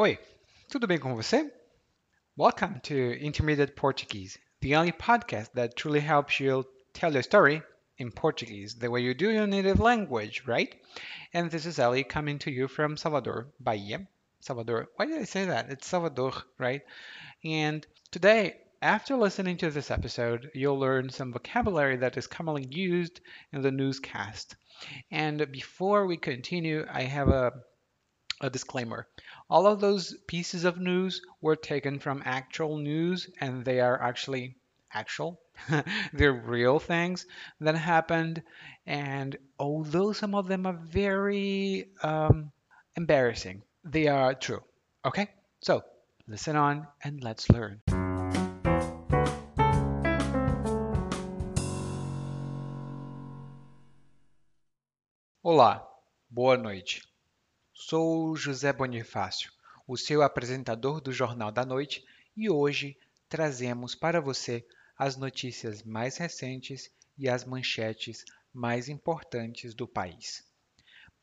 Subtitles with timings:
[0.00, 0.16] Oi,
[0.68, 1.50] tudo bem com você?
[2.36, 7.64] Welcome to Intermediate Portuguese, the only podcast that truly helps you tell your story
[7.96, 10.72] in Portuguese the way you do your native language, right?
[11.34, 14.06] And this is Ellie coming to you from Salvador, Bahia.
[14.38, 15.68] Salvador, why did I say that?
[15.68, 16.82] It's Salvador, right?
[17.44, 23.20] And today, after listening to this episode, you'll learn some vocabulary that is commonly used
[23.52, 24.54] in the newscast.
[25.10, 27.52] And before we continue, I have a,
[28.40, 29.06] a disclaimer.
[29.50, 34.56] All of those pieces of news were taken from actual news and they are actually
[34.92, 35.40] actual.
[36.12, 37.26] They're real things
[37.60, 38.42] that happened.
[38.86, 42.52] And although some of them are very um,
[42.96, 44.62] embarrassing, they are true.
[45.04, 45.28] Okay?
[45.60, 45.82] So
[46.26, 47.80] listen on and let's learn.
[55.44, 55.80] Olá,
[56.30, 57.00] boa noite.
[57.80, 59.52] Sou José Bonifácio,
[59.86, 62.04] o seu apresentador do Jornal da Noite,
[62.36, 64.66] e hoje trazemos para você
[64.98, 70.44] as notícias mais recentes e as manchetes mais importantes do país.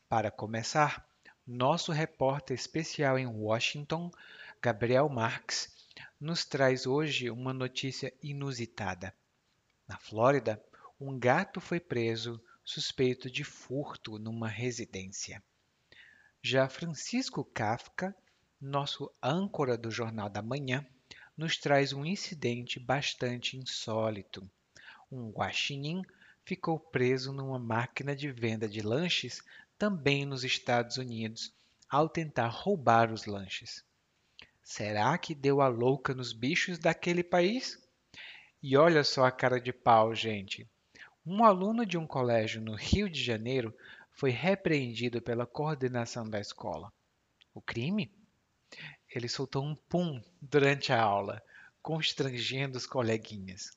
[0.07, 1.05] Para começar,
[1.45, 4.09] nosso repórter especial em Washington,
[4.61, 5.75] Gabriel Marques,
[6.17, 9.13] nos traz hoje uma notícia inusitada.
[9.85, 10.63] Na Flórida,
[10.97, 15.43] um gato foi preso suspeito de furto numa residência.
[16.47, 18.15] Já Francisco Kafka,
[18.61, 20.85] nosso âncora do Jornal da Manhã,
[21.35, 24.47] nos traz um incidente bastante insólito.
[25.11, 26.03] Um guaxinim
[26.45, 29.41] ficou preso numa máquina de venda de lanches
[29.75, 31.51] também nos Estados Unidos
[31.89, 33.83] ao tentar roubar os lanches.
[34.61, 37.83] Será que deu a louca nos bichos daquele país?
[38.61, 40.69] E olha só a cara de pau, gente.
[41.25, 43.75] Um aluno de um colégio no Rio de Janeiro
[44.15, 46.91] foi repreendido pela coordenação da escola.
[47.53, 48.11] O crime?
[49.13, 51.43] Ele soltou um pum durante a aula,
[51.81, 53.71] constrangendo os coleguinhas.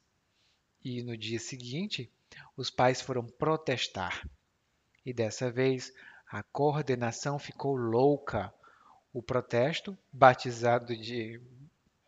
[0.82, 2.10] E no dia seguinte,
[2.56, 4.28] os pais foram protestar.
[5.04, 5.92] E dessa vez,
[6.28, 8.52] a coordenação ficou louca.
[9.12, 11.40] O protesto, batizado de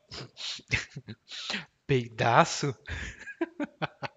[1.84, 2.74] peidaço,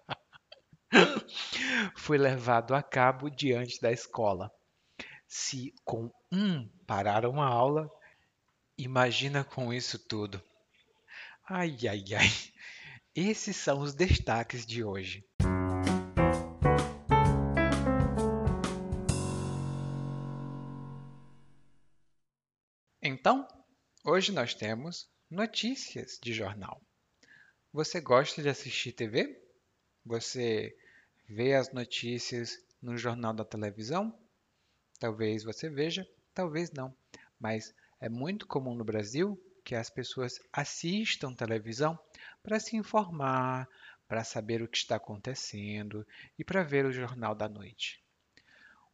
[1.96, 4.50] foi levado a cabo diante da escola.
[5.26, 7.90] Se com um pararam a aula,
[8.78, 10.42] imagina com isso tudo.
[11.48, 12.52] Ai, ai, ai.
[13.14, 15.24] Esses são os destaques de hoje.
[23.02, 23.46] Então,
[24.04, 26.80] hoje nós temos notícias de jornal.
[27.72, 29.36] Você gosta de assistir TV?
[30.04, 30.74] Você
[31.26, 34.16] vê as notícias no jornal da televisão?
[34.98, 36.94] Talvez você veja, talvez não.
[37.38, 41.98] Mas é muito comum no Brasil que as pessoas assistam televisão
[42.42, 43.68] para se informar,
[44.06, 46.06] para saber o que está acontecendo
[46.38, 48.02] e para ver o Jornal da Noite.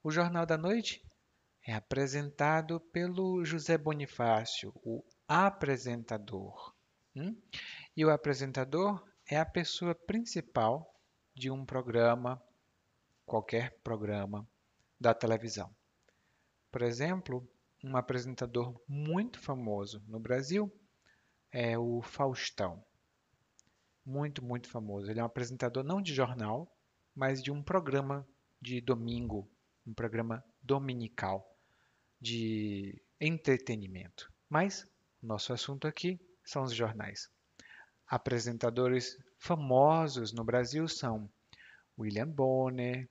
[0.03, 1.05] O Jornal da Noite
[1.67, 6.75] é apresentado pelo José Bonifácio, o apresentador.
[7.15, 7.37] Hum?
[7.97, 11.00] E o apresentador é a pessoa principal
[11.41, 12.39] de um programa,
[13.25, 14.47] qualquer programa
[15.01, 15.75] da televisão.
[16.71, 17.49] Por exemplo,
[17.83, 20.71] um apresentador muito famoso no Brasil
[21.51, 22.85] é o Faustão.
[24.05, 25.11] Muito, muito famoso.
[25.11, 26.71] Ele é um apresentador não de jornal,
[27.15, 28.29] mas de um programa
[28.61, 29.51] de domingo,
[29.87, 31.57] um programa dominical
[32.21, 34.31] de entretenimento.
[34.47, 34.87] Mas
[35.23, 37.31] nosso assunto aqui são os jornais.
[38.07, 41.29] Apresentadores famosos no Brasil são
[41.99, 43.09] William Bonner,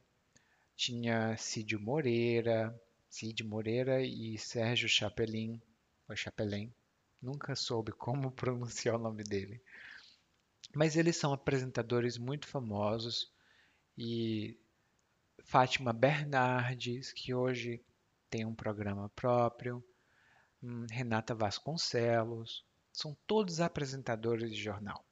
[0.76, 2.74] tinha Cid Moreira,
[3.10, 5.60] Cid Moreira e Sérgio Chapelin,
[6.08, 6.72] ou Chapelin,
[7.20, 9.60] nunca soube como pronunciar o nome dele.
[10.74, 13.34] Mas eles são apresentadores muito famosos
[13.98, 14.56] e
[15.44, 17.84] Fátima Bernardes, que hoje
[18.30, 19.84] tem um programa próprio,
[20.62, 22.64] hum, Renata Vasconcelos,
[22.94, 25.09] são todos apresentadores de jornal.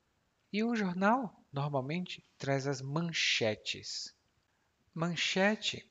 [0.51, 4.15] E o jornal normalmente traz as manchetes.
[4.94, 5.85] Manchete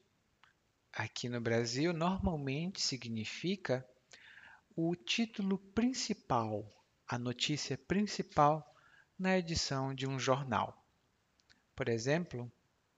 [0.90, 3.86] aqui no Brasil normalmente significa
[4.74, 6.64] o título principal,
[7.06, 8.74] a notícia principal
[9.18, 10.86] na edição de um jornal.
[11.74, 12.50] Por exemplo,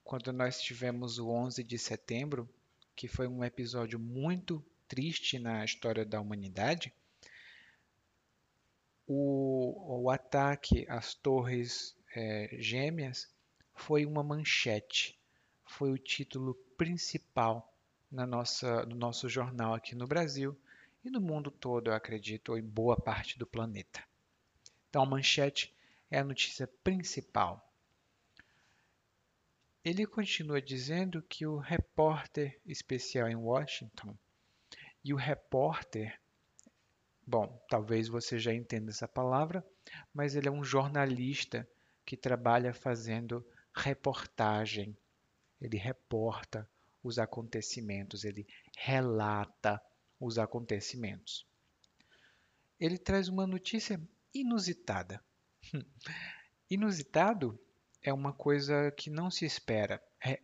[0.05, 2.49] quando nós tivemos o 11 de setembro,
[2.95, 6.93] que foi um episódio muito triste na história da humanidade,
[9.09, 13.27] o, o ataque às torres é, gêmeas
[13.75, 15.19] foi uma manchete,
[15.65, 17.75] foi o título principal
[18.11, 20.57] na nossa, no nosso jornal aqui no Brasil
[21.03, 24.05] e no mundo todo, eu acredito, ou em boa parte do planeta.
[24.89, 25.75] Então, a manchete
[26.11, 27.65] é a notícia principal.
[29.85, 34.15] Ele continua dizendo que o repórter especial em Washington
[35.03, 36.21] e o repórter,
[37.29, 39.63] bom, talvez você já entenda essa palavra,
[40.15, 41.69] mas ele é um jornalista
[42.07, 44.97] que trabalha fazendo reportagem.
[45.61, 46.67] Ele reporta
[47.03, 48.47] os acontecimentos, ele
[48.79, 49.79] relata
[50.19, 51.47] os acontecimentos.
[52.81, 54.01] Ele traz uma notícia
[54.33, 55.23] inusitada.
[56.71, 57.61] Inusitado
[58.03, 60.41] é uma coisa que não se espera, é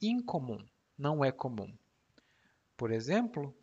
[0.00, 0.64] incomum,
[0.96, 1.76] não é comum.
[2.76, 3.56] Por exemplo,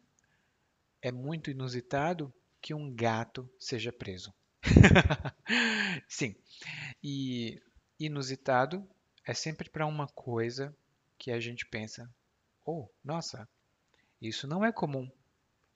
[1.02, 2.34] é muito inusitado
[2.66, 4.34] que um gato seja preso.
[6.10, 6.36] Sim,
[7.04, 7.62] e
[8.00, 8.90] inusitado
[9.24, 10.76] é sempre para uma coisa
[11.16, 12.12] que a gente pensa:
[12.66, 13.48] oh, nossa,
[14.20, 15.08] isso não é comum,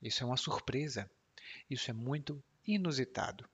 [0.02, 1.08] isso é uma surpresa,
[1.70, 3.48] isso é muito inusitado.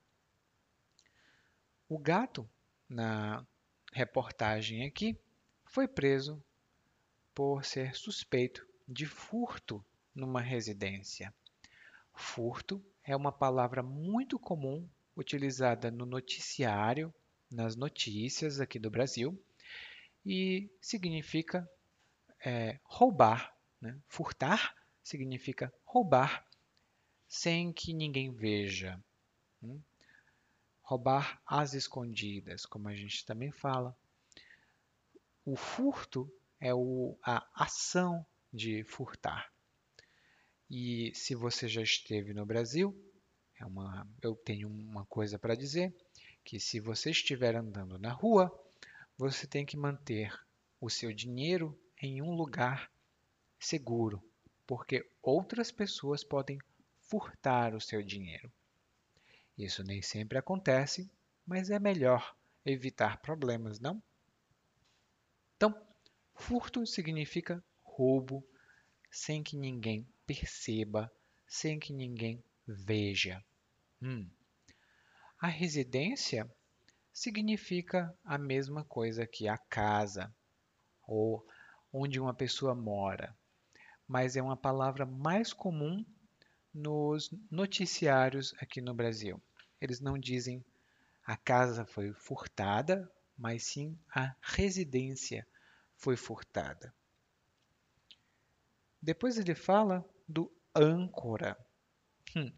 [1.90, 2.50] O gato,
[2.88, 3.46] na
[3.92, 5.20] reportagem aqui,
[5.66, 6.42] foi preso
[7.34, 9.84] por ser suspeito de furto
[10.16, 11.34] numa residência.
[12.14, 17.14] Furto é uma palavra muito comum utilizada no noticiário,
[17.52, 19.42] nas notícias aqui do Brasil,
[20.26, 21.70] e significa
[22.44, 23.56] é, roubar.
[23.80, 23.98] Né?
[24.08, 26.46] Furtar significa roubar
[27.28, 29.02] sem que ninguém veja.
[29.62, 29.80] Hum?
[30.86, 33.98] roubar às escondidas, como a gente também fala.
[35.44, 39.52] O furto é o, a ação de furtar.
[40.70, 42.96] E se você já esteve no Brasil,
[43.60, 45.94] é uma, eu tenho uma coisa para dizer,
[46.44, 48.52] que se você estiver andando na rua,
[49.18, 50.34] você tem que manter
[50.80, 52.92] o seu dinheiro em um lugar
[53.60, 54.24] seguro,
[54.68, 56.60] porque outras pessoas podem
[57.00, 58.52] furtar o seu dinheiro.
[59.58, 61.10] Isso nem sempre acontece,
[61.46, 62.36] mas é melhor
[62.66, 64.02] evitar problemas, não?
[65.56, 65.76] Então,
[66.36, 68.46] furto significa roubo
[69.10, 71.12] sem que ninguém perceba,
[71.48, 73.44] sem que ninguém veja.
[74.02, 74.30] Hum.
[75.40, 76.50] A residência
[77.14, 80.34] significa a mesma coisa que a casa
[81.08, 81.46] ou
[81.94, 83.38] onde uma pessoa mora,
[84.08, 86.06] mas é uma palavra mais comum
[86.74, 89.42] nos noticiários aqui no Brasil.
[89.80, 90.64] Eles não dizem
[91.26, 95.48] a casa foi furtada, mas sim a residência
[95.96, 96.94] foi furtada.
[99.02, 101.58] Depois ele fala do âncora.
[102.36, 102.52] Hum.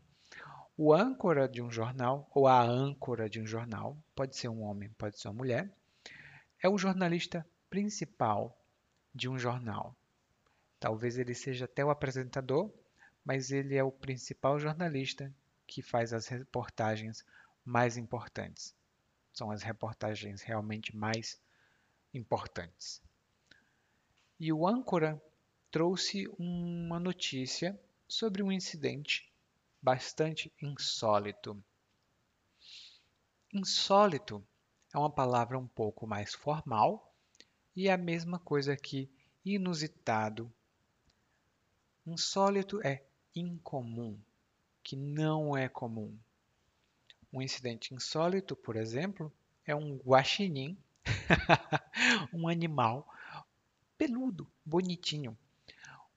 [0.75, 4.89] O âncora de um jornal, ou a âncora de um jornal, pode ser um homem,
[4.91, 5.71] pode ser uma mulher,
[6.61, 8.57] é o jornalista principal
[9.13, 9.95] de um jornal.
[10.79, 12.71] Talvez ele seja até o apresentador,
[13.25, 15.33] mas ele é o principal jornalista
[15.65, 17.25] que faz as reportagens
[17.65, 18.75] mais importantes.
[19.33, 21.39] São as reportagens realmente mais
[22.13, 23.01] importantes.
[24.39, 25.21] E o âncora
[25.77, 29.31] trouxe uma notícia sobre um incidente
[29.79, 31.63] bastante insólito.
[33.53, 34.43] Insólito
[34.91, 37.13] é uma palavra um pouco mais formal
[37.75, 39.07] e é a mesma coisa que
[39.45, 40.51] inusitado.
[42.07, 44.19] Insólito é incomum,
[44.81, 46.17] que não é comum.
[47.31, 49.31] Um incidente insólito, por exemplo,
[49.63, 50.75] é um guaxinim,
[52.33, 53.07] um animal
[53.95, 55.37] peludo, bonitinho.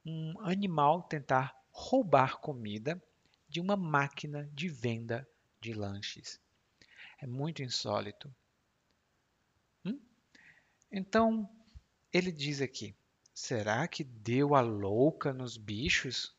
[0.04, 3.02] Um animal tentar roubar comida
[3.48, 5.28] de uma máquina de venda
[5.60, 6.40] de lanches.
[7.18, 8.34] É muito insólito.
[9.84, 10.00] Hum?
[10.90, 11.48] Então,
[12.12, 12.94] ele diz aqui:
[13.34, 16.34] será que deu a louca nos bichos?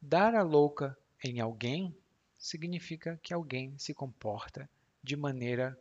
[0.00, 1.96] Dar a louca em alguém
[2.38, 4.68] significa que alguém se comporta
[5.02, 5.78] de maneira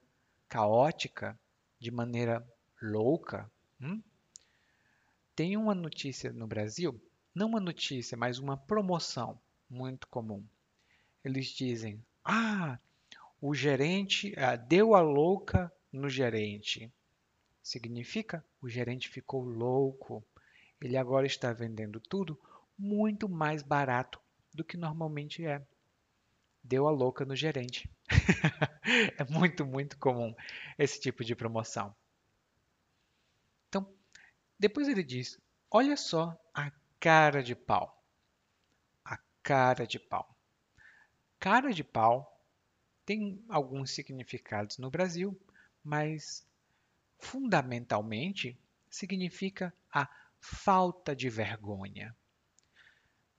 [0.49, 1.39] caótica,
[1.79, 2.47] de maneira
[2.81, 3.51] louca.
[3.79, 4.01] Hum?
[5.37, 6.99] Tem uma notícia no Brasil,
[7.35, 9.39] não uma notícia, mas uma promoção
[9.69, 10.43] muito comum.
[11.23, 12.79] Eles dizem: Ah,
[13.39, 16.91] o gerente ah, deu a louca no gerente.
[17.61, 20.25] Significa o gerente ficou louco.
[20.81, 22.35] Ele agora está vendendo tudo
[22.75, 24.19] muito mais barato
[24.51, 25.61] do que normalmente é.
[26.63, 27.87] Deu a louca no gerente.
[29.19, 30.33] é muito, muito comum
[30.79, 31.95] esse tipo de promoção.
[34.59, 38.03] Depois ele diz: Olha só a cara de pau.
[39.05, 40.35] A cara de pau.
[41.39, 42.41] Cara de pau
[43.05, 45.39] tem alguns significados no Brasil,
[45.83, 46.45] mas
[47.19, 48.59] fundamentalmente
[48.89, 50.09] significa a
[50.39, 52.15] falta de vergonha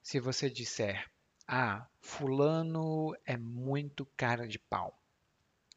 [0.03, 1.11] Se você disser,
[1.47, 4.99] ah, Fulano é muito cara de pau,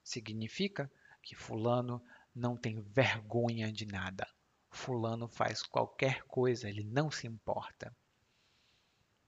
[0.04, 2.02] significa que Fulano
[2.34, 4.28] não tem vergonha de nada.
[4.72, 7.96] Fulano faz qualquer coisa, ele não se importa.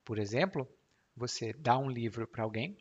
[0.03, 0.67] Por exemplo,
[1.15, 2.77] você dá um livro para alguém,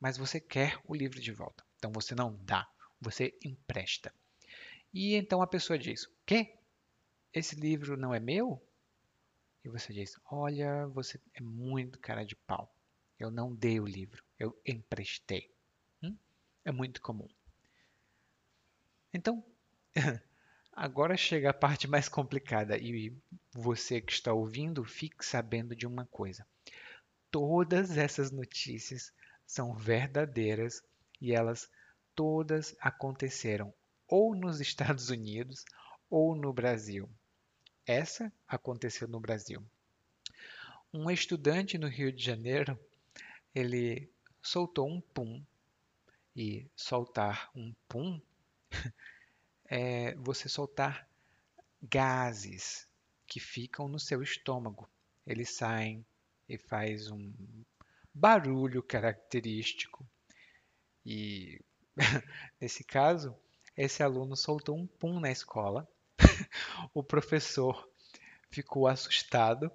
[0.00, 1.64] mas você quer o livro de volta.
[1.76, 2.66] Então você não dá,
[3.00, 4.14] você empresta.
[4.92, 6.56] E então a pessoa diz: "Que?
[7.32, 8.62] Esse livro não é meu?"
[9.64, 12.72] E você diz: "Olha, você é muito cara de pau.
[13.18, 15.52] Eu não dei o livro, eu emprestei."
[16.02, 16.16] Hum?
[16.64, 17.28] É muito comum.
[19.12, 19.44] Então,
[20.76, 23.16] agora chega a parte mais complicada e
[23.52, 26.46] você que está ouvindo, fique sabendo de uma coisa.
[27.30, 29.12] Todas essas notícias
[29.46, 30.82] são verdadeiras
[31.20, 31.70] e elas
[32.14, 33.72] todas aconteceram
[34.08, 35.64] ou nos Estados Unidos
[36.10, 37.08] ou no Brasil.
[37.86, 39.62] Essa aconteceu no Brasil.
[40.92, 42.78] Um estudante no Rio de Janeiro,
[43.54, 44.08] ele
[44.42, 45.42] soltou um pum.
[46.36, 48.20] E soltar um pum
[49.66, 51.08] é você soltar
[51.82, 52.88] gases
[53.26, 54.88] que ficam no seu estômago.
[55.26, 56.04] Eles saem
[56.48, 57.32] e faz um
[58.12, 60.06] barulho característico.
[61.04, 61.60] E
[62.60, 63.36] nesse caso,
[63.76, 65.88] esse aluno soltou um pum na escola.
[66.94, 67.88] o professor
[68.50, 69.70] ficou assustado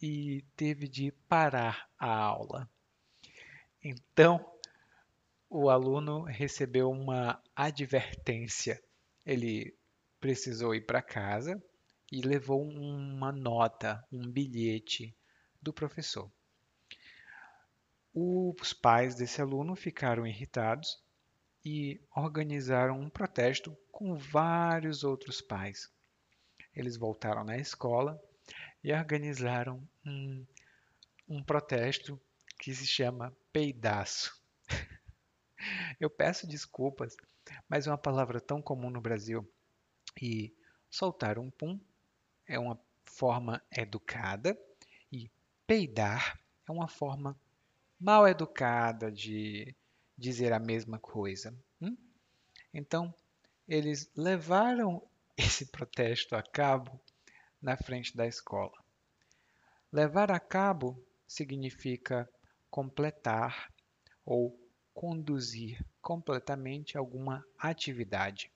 [0.00, 2.68] e teve de parar a aula.
[3.82, 4.44] Então,
[5.50, 8.82] o aluno recebeu uma advertência.
[9.24, 9.74] Ele
[10.20, 11.62] precisou ir para casa
[12.10, 15.14] e levou uma nota, um bilhete
[15.60, 16.30] do professor.
[18.14, 21.02] Os pais desse aluno ficaram irritados
[21.64, 25.90] e organizaram um protesto com vários outros pais.
[26.74, 28.20] Eles voltaram na escola
[28.82, 30.46] e organizaram um,
[31.28, 32.20] um protesto
[32.58, 34.40] que se chama peidaço.
[35.98, 37.16] Eu peço desculpas,
[37.68, 39.48] mas é uma palavra tão comum no Brasil.
[40.20, 40.54] E
[40.90, 41.78] soltar um pum
[42.46, 44.58] é uma forma educada
[45.10, 45.30] e
[45.66, 47.38] peidar é uma forma
[47.98, 49.74] mal educada de
[50.16, 51.54] dizer a mesma coisa.
[51.80, 51.96] Hum?
[52.72, 53.14] Então,
[53.68, 55.02] eles levaram
[55.36, 57.00] esse protesto a cabo
[57.60, 58.76] na frente da escola.
[59.92, 62.28] Levar a cabo significa
[62.70, 63.72] completar
[64.24, 64.58] ou
[64.92, 68.52] conduzir completamente alguma atividade.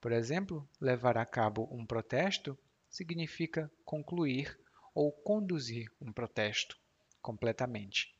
[0.00, 2.56] Por exemplo, levar a cabo um protesto
[2.88, 4.56] significa concluir
[4.94, 6.78] ou conduzir um protesto
[7.20, 8.14] completamente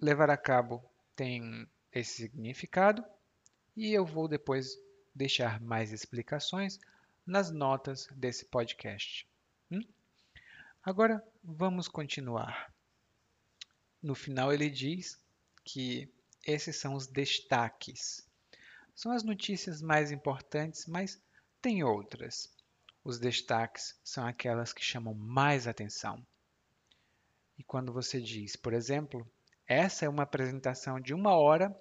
[0.00, 0.82] levar a cabo
[1.16, 3.04] tem esse significado
[3.76, 4.78] e eu vou depois
[5.14, 6.78] deixar mais explicações
[7.26, 9.28] nas notas desse podcast.
[9.70, 9.82] Hum?
[10.82, 12.72] Agora vamos continuar.
[14.02, 15.20] No final ele diz
[15.68, 16.10] que
[16.46, 18.26] esses são os destaques.
[18.94, 21.20] São as notícias mais importantes, mas
[21.60, 22.50] tem outras.
[23.04, 26.26] Os destaques são aquelas que chamam mais atenção.
[27.58, 29.30] E quando você diz, por exemplo,
[29.66, 31.78] essa é uma apresentação de uma hora,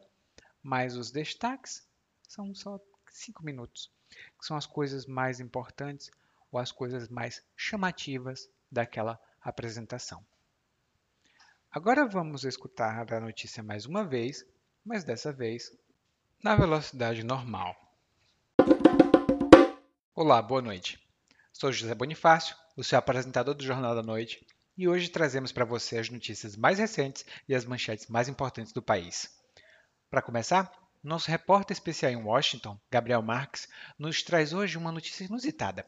[0.62, 1.88] mas os destaques
[2.28, 3.90] são só cinco minutos,
[4.38, 6.12] que são as coisas mais importantes
[6.52, 10.26] ou as coisas mais chamativas daquela apresentação.
[11.78, 14.44] Agora vamos escutar a notícia mais uma vez,
[14.84, 15.72] mas dessa vez
[16.44, 17.76] na velocidade normal.
[20.16, 21.00] Olá, boa noite.
[21.54, 24.44] Sou José Bonifácio, o seu apresentador do Jornal da Noite,
[24.76, 28.82] e hoje trazemos para você as notícias mais recentes e as manchetes mais importantes do
[28.82, 29.30] país.
[30.10, 33.68] Para começar, nosso repórter especial em Washington, Gabriel Marques,
[34.00, 35.86] nos traz hoje uma notícia inusitada.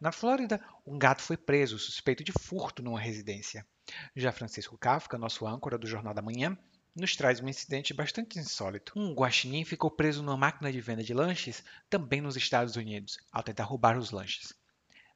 [0.00, 3.66] Na Flórida, um gato foi preso suspeito de furto numa residência.
[4.14, 6.56] Já Francisco Kafka, nosso âncora do Jornal da Manhã,
[6.94, 8.92] nos traz um incidente bastante insólito.
[8.96, 13.42] Um guaxinim ficou preso numa máquina de venda de lanches, também nos Estados Unidos, ao
[13.42, 14.52] tentar roubar os lanches.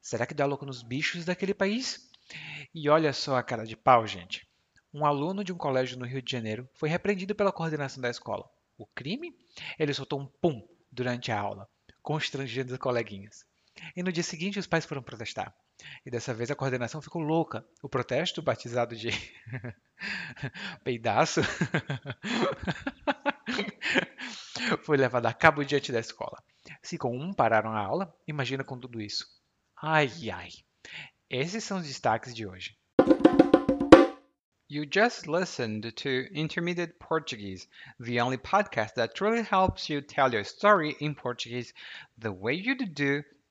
[0.01, 2.09] Será que dá louco nos bichos daquele país?
[2.73, 4.47] E olha só a cara de pau, gente.
[4.93, 8.49] Um aluno de um colégio no Rio de Janeiro foi repreendido pela coordenação da escola.
[8.77, 9.35] O crime?
[9.77, 11.69] Ele soltou um pum durante a aula,
[12.01, 13.45] constrangendo os coleguinhas.
[13.95, 15.53] E no dia seguinte os pais foram protestar.
[16.05, 17.65] E dessa vez a coordenação ficou louca.
[17.83, 19.09] O protesto, batizado de
[20.83, 21.41] peidaço,
[24.83, 26.41] foi levado a cabo diante da escola.
[26.81, 29.25] Se com um pararam a aula, imagina com tudo isso.
[29.81, 30.49] Ai, ai.
[31.29, 32.77] Esses são os destaques de hoje.
[34.69, 37.69] You just listened to Intermediate Portuguese,
[37.99, 41.73] the only podcast that truly helps you tell your story in Portuguese
[42.17, 42.85] the way you do